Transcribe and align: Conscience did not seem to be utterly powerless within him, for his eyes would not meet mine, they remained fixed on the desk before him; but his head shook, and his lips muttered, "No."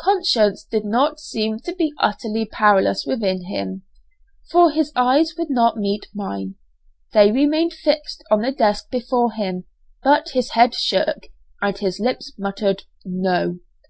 Conscience 0.00 0.64
did 0.64 0.86
not 0.86 1.20
seem 1.20 1.58
to 1.58 1.74
be 1.74 1.92
utterly 1.98 2.46
powerless 2.46 3.04
within 3.04 3.44
him, 3.48 3.82
for 4.50 4.70
his 4.70 4.90
eyes 4.96 5.34
would 5.36 5.50
not 5.50 5.76
meet 5.76 6.06
mine, 6.14 6.54
they 7.12 7.30
remained 7.30 7.74
fixed 7.74 8.24
on 8.30 8.40
the 8.40 8.50
desk 8.50 8.88
before 8.90 9.32
him; 9.32 9.64
but 10.02 10.30
his 10.30 10.52
head 10.52 10.72
shook, 10.74 11.24
and 11.60 11.76
his 11.76 12.00
lips 12.00 12.32
muttered, 12.38 12.84
"No." 13.04 13.58